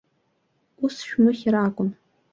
[0.83, 1.89] Ус шәмыхьыр акәын.